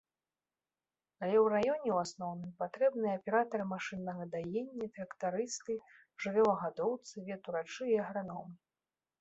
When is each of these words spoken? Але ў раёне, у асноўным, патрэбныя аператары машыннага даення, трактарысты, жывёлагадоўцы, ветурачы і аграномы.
Але 1.25 1.35
ў 1.45 1.51
раёне, 1.55 1.89
у 1.97 1.99
асноўным, 2.05 2.55
патрэбныя 2.63 3.13
аператары 3.19 3.65
машыннага 3.73 4.23
даення, 4.33 4.89
трактарысты, 4.97 5.77
жывёлагадоўцы, 6.27 7.13
ветурачы 7.29 7.83
і 7.95 8.01
аграномы. 8.07 8.53